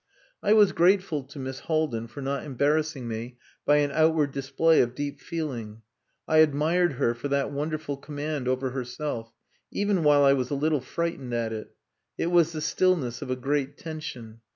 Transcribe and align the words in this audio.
I 0.41 0.53
was 0.53 0.71
grateful 0.71 1.21
to 1.25 1.37
Miss 1.37 1.59
Haldin 1.59 2.07
for 2.07 2.21
not 2.23 2.41
embarrassing 2.43 3.07
me 3.07 3.37
by 3.67 3.75
an 3.75 3.91
outward 3.91 4.31
display 4.31 4.81
of 4.81 4.95
deep 4.95 5.19
feeling. 5.19 5.83
I 6.27 6.37
admired 6.37 6.93
her 6.93 7.13
for 7.13 7.27
that 7.27 7.51
wonderful 7.51 7.97
command 7.97 8.47
over 8.47 8.71
herself, 8.71 9.31
even 9.69 10.03
while 10.03 10.23
I 10.25 10.33
was 10.33 10.49
a 10.49 10.55
little 10.55 10.81
frightened 10.81 11.35
at 11.35 11.53
it. 11.53 11.75
It 12.17 12.31
was 12.31 12.51
the 12.51 12.61
stillness 12.61 13.21
of 13.21 13.29
a 13.29 13.35
great 13.35 13.77
tension. 13.77 14.41